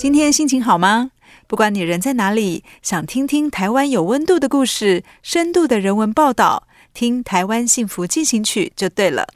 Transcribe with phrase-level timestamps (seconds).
[0.00, 1.10] 今天心情好吗？
[1.46, 9.28] 不管你人在哪里，想听听台湾有温度的故事、深度的人文报道，听《台湾幸福进行曲》就对了。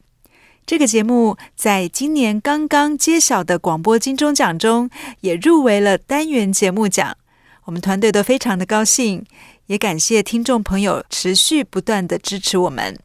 [0.65, 4.89] 这个节目在今年刚刚揭晓的广播金钟奖中，
[5.21, 7.15] 也入围了单元节目奖。
[7.65, 9.23] 我们团队都非常的高兴，
[9.67, 12.99] 也感谢听众朋友持续不断的支持我们。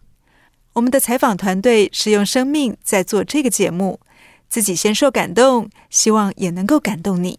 [0.72, 4.00] 我们的采访团队是用生命在做这个节目，
[4.48, 7.38] 自己先受感动，希望也能够感动你。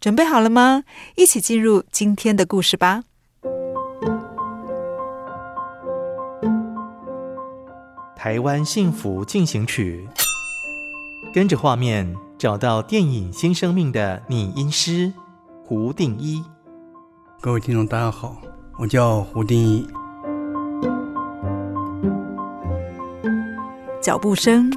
[0.00, 0.84] 准备好了吗？
[1.16, 3.02] 一起进入今天的故事吧。
[8.16, 10.08] 台湾幸福进行曲，
[11.32, 15.12] 跟着画面找到电影新生命的拟音师
[15.64, 16.42] 胡定一。
[17.40, 18.36] 各位听众，大家好，
[18.78, 19.86] 我叫胡定一。
[24.02, 24.72] 脚步声、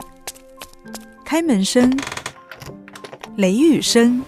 [1.24, 1.96] 开门声、
[3.36, 4.24] 雷雨声。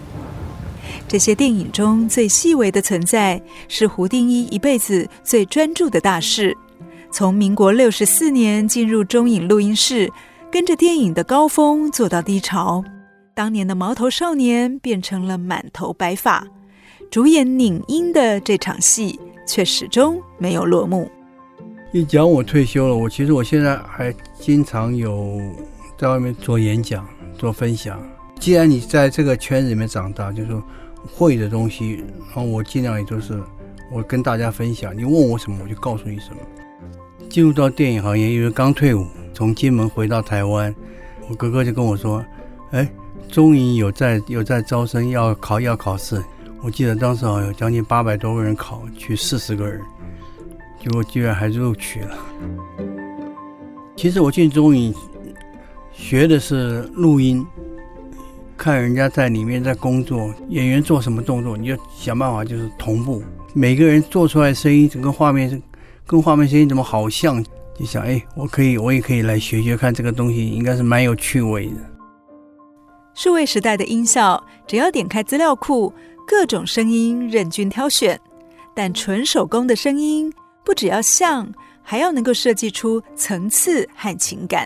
[1.12, 6.56] 这些电影中最细微的存在，是胡定一一辈子最专注的大事。
[7.10, 10.10] 从民国六十四年进入中影录音室，
[10.50, 12.82] 跟着电影的高峰做到低潮。
[13.34, 16.46] 当年的毛头少年变成了满头白发，
[17.10, 21.10] 主演拧音的这场戏却始终没有落幕。
[21.92, 25.38] 一讲我退休了，我其实我现在还经常有
[25.98, 27.06] 在外面做演讲、
[27.36, 28.02] 做分享。
[28.40, 30.62] 既然你在这个圈子里面长大，就说。
[31.10, 33.42] 会的东西，然后我尽量也就是
[33.90, 34.96] 我跟大家分享。
[34.96, 36.36] 你问我什么，我就告诉你什么。
[37.28, 40.74] 进入到电影行业，因为刚退伍，从金门回到台湾，
[41.28, 42.24] 我哥哥就跟我说
[42.72, 42.86] ：“哎，
[43.28, 46.22] 中影有在有在招生，要考要考试。”
[46.62, 49.80] 我记得当时好像有将近八百多个人考，去四十个人，
[50.80, 52.16] 结果居然还是录取了。
[53.96, 54.94] 其实我进中影
[55.92, 57.44] 学的是录音。
[58.62, 63.20] 看人家在里面在工作，演员做什么动作，你就想办法就是同步。
[63.54, 65.60] 每个人做出来的声音，整个画面
[66.06, 67.44] 跟画面声音怎么好像？
[67.76, 71.72] 就想哎，我可以，我也可以来学学看这个东西，应该是蛮有趣味的。
[73.14, 75.92] 数位时代的音效，只要点开资料库，
[76.24, 78.16] 各种声音任君挑选。
[78.76, 80.32] 但纯手工的声音，
[80.64, 81.52] 不只要像，
[81.82, 84.64] 还要能够设计出层次和情感。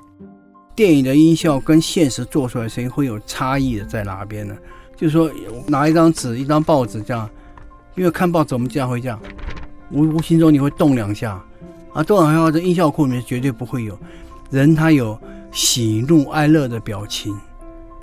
[0.77, 4.55] 电影的音效跟现实做出来的声音会有差异的，在哪边呢？
[4.95, 5.31] 就是说，
[5.67, 7.29] 拿一张纸、一张报纸这样，
[7.95, 9.19] 因为看报纸我们这样会这样，
[9.91, 11.43] 无无形中你会动两下，
[11.95, 13.99] 啊，动两下，这音效库里面绝对不会有。
[14.51, 15.19] 人他有
[15.51, 17.35] 喜怒哀乐的表情，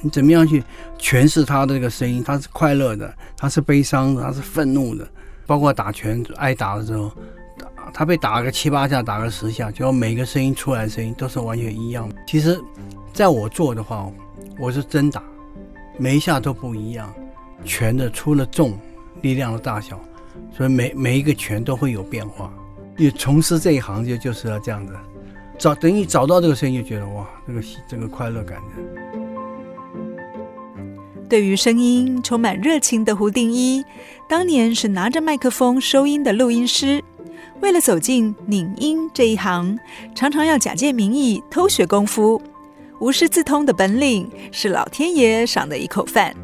[0.01, 0.63] 你怎么样去
[0.99, 2.23] 诠释他的这个声音？
[2.23, 5.07] 他是快乐的，他是悲伤的，他是愤怒的，
[5.45, 7.11] 包括打拳挨打的时候。
[7.93, 12.11] 他被打个七八下，打个十下，就每个声音出来的声音都是完全一样。
[12.25, 12.59] 其实，
[13.13, 14.11] 在我做的话，
[14.57, 15.21] 我是真打，
[15.99, 17.13] 每一下都不一样，
[17.63, 18.75] 拳的出了重，
[19.21, 20.01] 力量的大小，
[20.51, 22.51] 所以每每一个拳都会有变化。
[22.97, 24.95] 你从事这一行就就是要这样子，
[25.59, 28.73] 找等你找到这个声音，就觉得哇，这个这个快乐感的。
[31.29, 33.83] 对于声音充满热情的胡定一，
[34.27, 37.03] 当年是拿着麦克风收音的录音师。
[37.63, 39.79] 为了走进拧音这一行，
[40.13, 42.41] 常常要假借名义偷学功夫。
[42.99, 46.35] 无师自通的本领是老天爷赏的一口饭，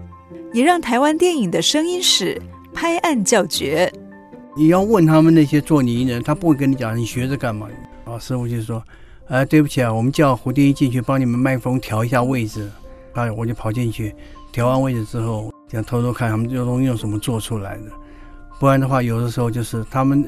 [0.54, 2.42] 也让台湾电影的声音史
[2.74, 3.92] 拍案叫绝。
[4.56, 7.68] 你要问他们那些做拟音人，他不会跟你讲你学着干嘛。
[8.06, 8.82] 啊，师傅就说
[9.28, 12.72] ：“哎，对不起啊，我们叫胡定一进去帮你们麦克风调一下位置。”
[13.12, 14.16] 啊，我就跑进去
[14.54, 17.84] 调完位置之后，想偷偷看他们这东西用什么做出来的。
[18.58, 20.24] 不然的话，有的时候就是他们。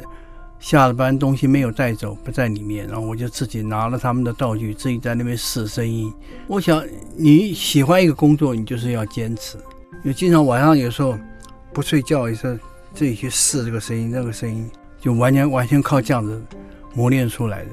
[0.61, 6.13] 下了班东西没有带走，不在里面，然后我就自己拿了他们的道具，自己在那边试声音。
[6.47, 6.81] 我想
[7.17, 9.57] 你喜欢一个工作，你就是要坚持。
[9.57, 11.17] 因为经常晚上有时候
[11.73, 12.59] 不睡觉也是
[12.93, 14.69] 自己去试这个声音，那个声音
[14.99, 16.39] 就完全完全靠这样子
[16.93, 17.69] 磨练出来的。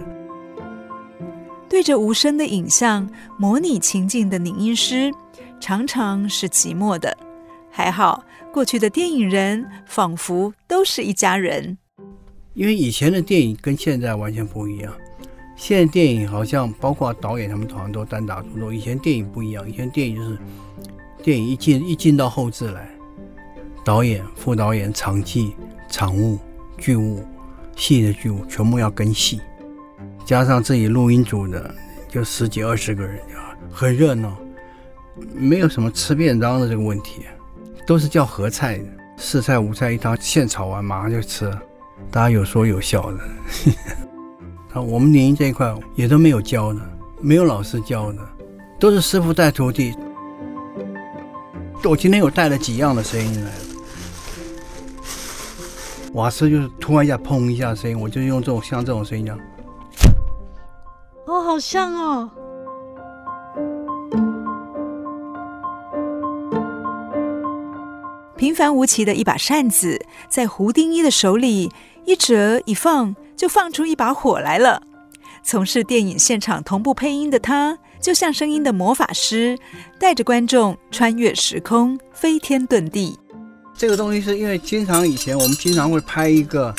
[1.68, 3.06] 对着无声的影像
[3.36, 5.12] 模拟情境的拟音师，
[5.60, 7.14] 常常是寂寞的。
[7.70, 11.76] 还好，过去的电影人仿佛都是一家人。
[12.58, 14.92] 因为以前的电影跟现在完全不一样。
[15.54, 19.70] 现在电影好像包括导演他们好像都单打独斗，以前电影不一样。
[19.70, 20.36] 以前电影就是
[21.22, 22.90] 电影一进一进到后制来，
[23.84, 25.54] 导演、副导演、场记、
[25.88, 26.36] 场务、
[26.76, 27.24] 剧务、
[27.76, 29.40] 戏的剧务全部要跟戏。
[30.24, 31.72] 加上自己录音组的，
[32.08, 33.20] 就十几二十个人，
[33.70, 34.36] 很热闹，
[35.32, 37.22] 没有什么吃便当的这个问题，
[37.86, 38.84] 都是叫合菜的，
[39.16, 41.56] 四菜五菜一汤，现炒完马上就吃，
[42.10, 43.18] 大家有说有笑的。
[44.74, 46.80] 啊，我们联音这一块也都没有教的，
[47.20, 48.18] 没有老师教的，
[48.78, 49.94] 都是师傅带徒弟。
[51.84, 53.56] 我今天有带了几样的声音来了，
[56.12, 59.40] 瓦斯就是突然一下砰一下声音，我就用这种像这种声音这样。
[61.26, 62.30] 哦，好像哦！
[68.38, 70.00] 平凡无奇的一把扇子，
[70.30, 71.72] 在胡定一的手里
[72.06, 74.80] 一折一放，就放出一把火来了。
[75.42, 79.58] 从事电影现场同步配音的他，就像声音的魔法师，
[79.98, 83.18] 带着观众穿越时空，飞天遁地。
[83.76, 86.72] 这个东西是因为经常以前我们经常会拍一个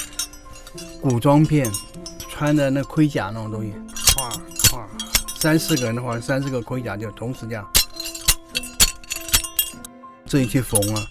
[1.01, 1.69] 古装片，
[2.29, 3.73] 穿的那盔甲那种东西。
[5.37, 7.67] 三四个人的话，三四个盔甲就同时这样，
[10.25, 11.01] 自己去缝啊，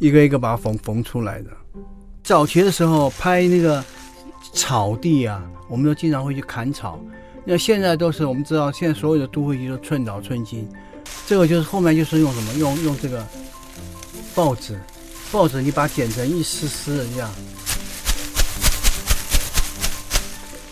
[0.00, 1.50] 一个一个把它缝缝出来的。
[2.24, 3.84] 早期的时候拍那个
[4.52, 6.98] 草地啊，我们都经常会去砍草。
[7.44, 10.68] 那现在都是我们知道，现在所有的都会区都寸草寸金。
[11.26, 12.54] 这个就是后面就是用什么？
[12.54, 13.24] 用用这个
[14.34, 14.80] 报纸，
[15.30, 17.30] 报纸你把它剪成一丝丝的这样。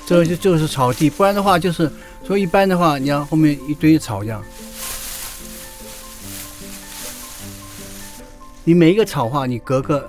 [0.07, 1.89] 这个就就是草地，不然的话就是。
[2.25, 4.43] 所以一般的话，你要后面一堆草这样，
[8.69, 10.07] 你每一个草话，你隔个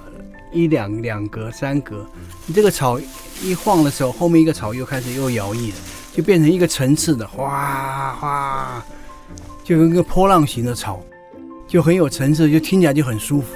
[0.52, 2.06] 一两两格、三格，
[2.46, 3.00] 你这个草
[3.42, 5.76] 一晃的时候，后面一个草又开始又摇曳了，
[6.12, 8.86] 就变成一个层次的，哗哗，
[9.64, 11.02] 就跟个波浪形的草，
[11.70, 13.48] 就很有层次，就听起来就很舒服。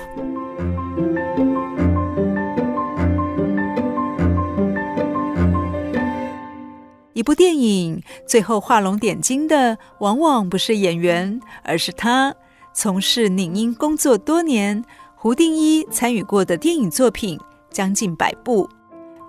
[7.11, 12.33] 一部电影最后画龙点睛的，往往不是演员，而是他。
[12.75, 14.83] 从事影音工作多年，
[15.15, 17.39] 胡定一参与过的电影作品
[17.69, 18.67] 将近百部。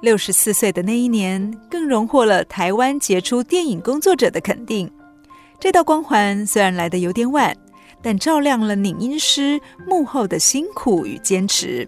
[0.00, 4.90] 六十四岁的那一年，更荣获了台湾杰出电影工作者的肯定。
[5.60, 7.54] 这道光环虽然来得有点晚，
[8.00, 11.86] 但照亮了影音师幕后的辛苦与坚持。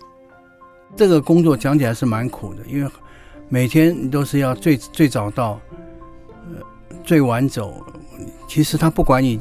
[0.95, 2.91] 这个工作讲起来是蛮苦的，因为
[3.49, 5.59] 每天你都是要最最早到。
[6.51, 6.63] 呃
[7.05, 7.85] 最晚走，
[8.49, 9.39] 其实他不管你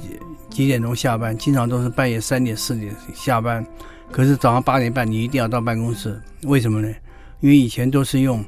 [0.55, 3.65] 几点钟下班，经常都是半夜三点四点下班。
[4.09, 6.87] 可是早上八点半你一定要到办公室，为什么呢？
[7.41, 8.41] 因为以前都是用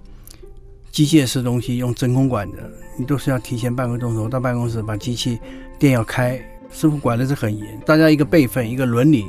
[0.89, 5.37] 机械式东西，用真空管的，你都是要提前半个钟头到办公室把机器
[5.77, 6.39] 电要开。
[6.71, 9.25] 师傅管的是很严，大家一个辈分，一个伦理，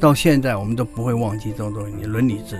[0.00, 2.58] 到现在我们都不会忘记这种东西，伦理制。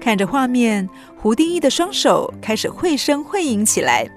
[0.00, 4.08] 看着画面，胡定一的双手开始绘声绘影起来，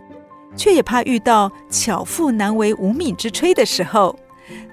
[0.58, 4.18] 却也怕遇到巧妇难为无米之炊的时候，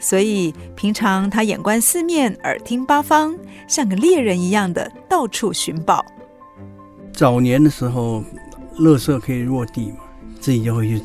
[0.00, 3.36] 所以平常他眼观四面，耳听八方，
[3.68, 6.04] 像个猎人一样的到处寻宝。
[7.12, 8.24] 早年的时候，
[8.78, 9.98] 垃圾可以落地嘛，
[10.40, 10.98] 自己就会去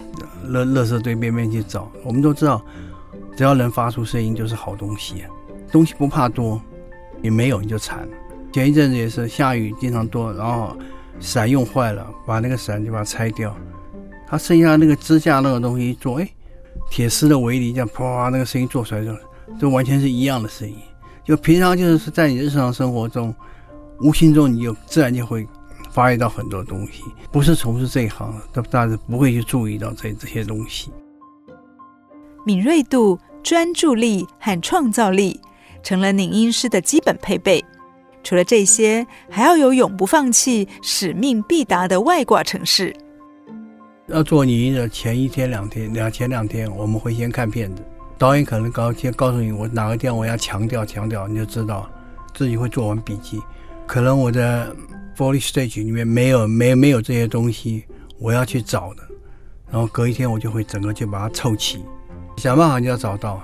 [0.48, 1.92] 垃垃圾堆边边去找。
[2.04, 2.64] 我们都知道，
[3.36, 5.24] 只要能发出声音就是好东西，
[5.72, 6.60] 东西不怕多，
[7.22, 8.08] 也没有你就惨了。
[8.52, 10.76] 前一阵子也是下雨经常多，然后
[11.20, 13.56] 伞用坏了，把那个伞就把它拆掉，
[14.30, 16.30] 它剩下那个支架那个东西一做，哎，
[16.92, 19.16] 铁丝的围篱这样啪，那个声音做出来就
[19.60, 20.76] 就完全是一样的声音。
[21.24, 23.34] 就平常就是在你日常生活中，
[24.02, 25.48] 无形中你就自然就会
[25.92, 27.04] 发育到很多东西。
[27.32, 30.92] 不是从事这一行，都大家不会去注意到这这些东西。
[32.46, 35.40] 敏锐度、专注力和创造力
[35.84, 37.64] 成了拟音师的基本配备。
[38.24, 42.96] 除了这些，还要有永不放弃、使命必达的外挂城市。
[44.10, 47.84] 要做泥的前一天、两天、两前两天，我们会先看片子，
[48.18, 51.88] 导演可能告先告诉你我哪个地方我要强调强调，你就知道，
[52.34, 53.40] 自己会做完笔记。
[53.86, 54.76] 可能我的
[55.16, 57.86] Foley Stage 里面没有没没有这些东西，
[58.18, 59.04] 我要去找的。
[59.72, 61.84] 然后隔一天我就会整个就把它凑齐，
[62.38, 63.40] 想办法就要找到。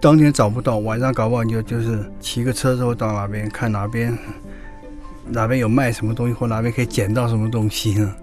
[0.00, 4.16] 当天找不到，晚上搞不好你就就是骑个车之后到哪边看哪边
[5.26, 8.14] 哪边有卖什么东西，或哪边可以捡到什么东西呢？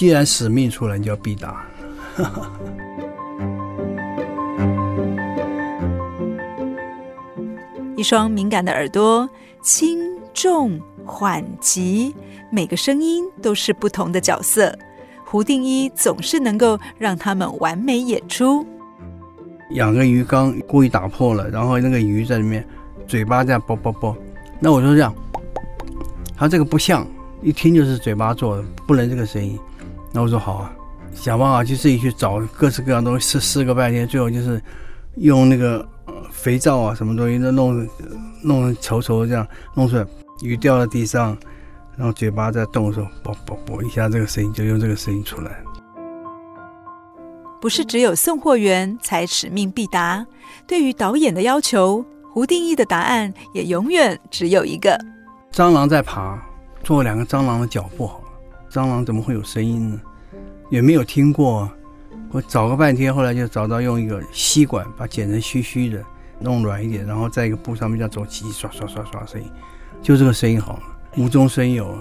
[0.00, 1.62] 既然使命出来，你就要必达。
[7.98, 9.28] 一双敏感的耳朵，
[9.60, 9.98] 轻
[10.32, 12.14] 重缓急，
[12.50, 14.74] 每个声音都是不同的角色。
[15.22, 18.66] 胡定一总是能够让他们完美演出。
[19.72, 22.66] 养个鱼缸故意打破了，然后那个鱼在里面，
[23.06, 24.16] 嘴巴这样啵啵啵。
[24.58, 25.14] 那我就这样，
[26.38, 27.06] 他这个不像，
[27.42, 29.58] 一听就是嘴巴做的，不能这个声音。
[30.12, 30.72] 那我说好啊，
[31.14, 34.62] 想办法去自己去找各式各样东西试试个半天，最后就是
[35.16, 35.86] 用那个。
[36.32, 37.86] 肥皂啊，什么东西都弄
[38.42, 40.06] 弄稠稠的，这样弄出来，
[40.42, 41.36] 鱼掉在地上，
[41.96, 45.50] 然后嘴巴在动的时候，啵啵啵一下，这个声音就用这个声音出来。
[47.60, 50.24] 不是只有送货员才使命必达，
[50.66, 52.02] 对于导演的要求，
[52.32, 54.98] 胡定义的答案也永远只有一个：
[55.52, 56.40] 蟑螂在爬，
[56.82, 58.24] 做两个蟑螂的脚步好了，
[58.70, 60.00] 蟑螂怎么会有声音呢？
[60.70, 61.68] 也没有听过。
[62.30, 66.02] 我找个半天，后来就找到用一个吸管把剪成须须的。
[66.42, 69.46] 弄软一点，然后在一个布上面这样走，叽叽刷刷刷刷声音，
[70.00, 70.82] 就这个声音好了，
[71.18, 71.94] 无中生有。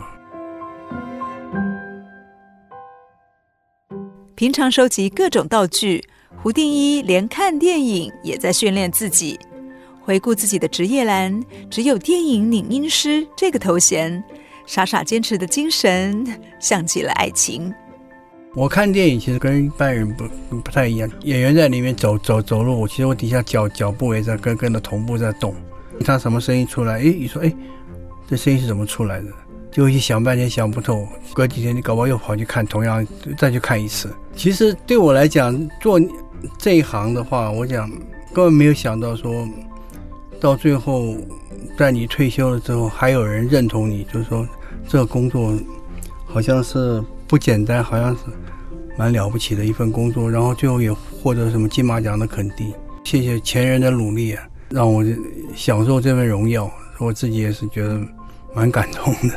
[4.35, 6.07] 平常收集各种道具，
[6.41, 9.37] 胡定一连看电影也在训练自己。
[10.01, 14.23] 回顾自己的职业栏，只有电影拟音师这个头衔，
[14.69, 16.23] 傻傻坚持的精神
[16.61, 17.73] 像极了爱情。
[18.53, 20.27] 我看电影其实跟一般人不
[20.61, 25.55] 不太一样，演员在里面走走走路，我其实我底下脚脚步也在跟跟着同步在动。
[26.05, 26.99] 他什么声音出来？
[26.99, 27.51] 哎，你说哎，
[28.27, 29.25] 这声音是怎么出来的？
[29.71, 34.13] 就一想半天想不透，隔几天你搞不好又跑去看，同样再去看一次。
[34.35, 35.99] 其实对我来讲，做
[36.59, 37.89] 这一行的话，我讲
[38.35, 39.47] 根本没有想到说，
[40.39, 41.15] 到最后
[41.75, 44.47] 在你退休了之后，还有人认同你，就是说
[44.89, 45.53] 这个工作
[46.25, 47.01] 好像是。
[47.29, 48.21] 不简单，好像是
[48.97, 52.73] 蛮了不起的一份工作，然后最后也获得什么金马奖的肯定。
[53.03, 55.05] 谢谢前人的努力啊，让我
[55.55, 56.67] 享受这份荣耀，
[56.97, 58.01] 我自己也是觉得
[58.51, 59.35] 蛮感动的。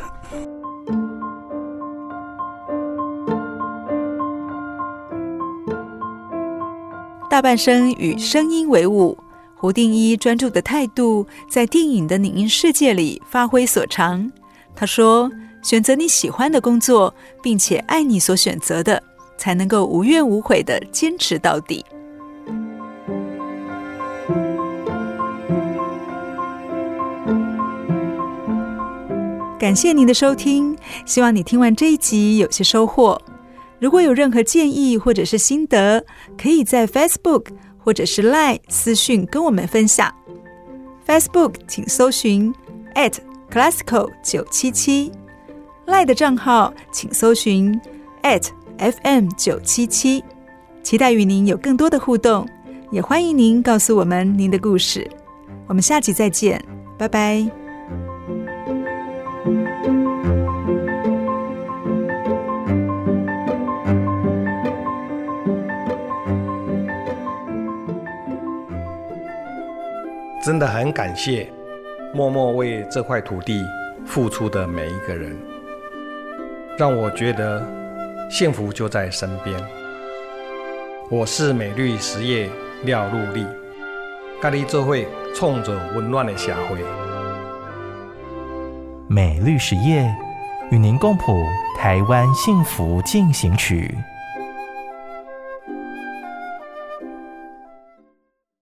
[7.29, 9.19] 大半生与声音为伍，
[9.55, 14.33] 胡定一专注的态度在电影的拟音世界里发挥所长。
[14.75, 15.31] 他说。
[15.63, 19.01] 选择你喜欢的工作，并且爱你所选择的，
[19.39, 21.87] 才能够无怨无悔的坚持到底。
[29.57, 30.77] 感谢您的收听，
[31.07, 33.23] 希望你听完这一集有些收获。
[33.79, 36.05] 如果有任何建议或者是心得，
[36.37, 37.47] 可以在 Facebook
[37.79, 40.13] 或者是 Line 私讯跟我们分享。
[41.07, 42.53] Facebook 请搜寻
[43.53, 45.13] @classical 九七七。
[45.85, 47.79] 赖的账号，请搜寻
[48.79, 50.25] @FM 九七七，
[50.83, 52.49] 期待与您有更多的互动，
[52.91, 55.11] 也欢迎您告诉我们您的故事。
[55.67, 56.65] 我们下集再见，
[56.99, 57.47] 拜拜。
[70.45, 71.49] 真的很感谢
[72.15, 73.65] 默默为这块土地
[74.05, 75.35] 付出的每一个人。
[76.77, 77.67] 让我觉得
[78.31, 79.59] 幸福就在身边。
[81.11, 82.51] 我是美绿实业
[82.85, 83.47] 廖禄立，
[84.43, 84.95] 跟你做伙
[85.35, 86.79] 创造温暖的社会。
[89.09, 90.15] 美绿实业
[90.71, 91.43] 与您共谱
[91.79, 93.95] 台湾幸福进行曲。